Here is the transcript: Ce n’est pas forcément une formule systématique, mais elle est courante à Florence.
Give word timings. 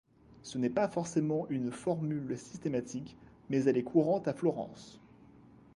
Ce 0.41 0.57
n’est 0.57 0.71
pas 0.71 0.87
forcément 0.87 1.45
une 1.51 1.71
formule 1.71 2.35
systématique, 2.35 3.15
mais 3.51 3.65
elle 3.65 3.77
est 3.77 3.83
courante 3.83 4.27
à 4.27 4.33
Florence. 4.33 4.99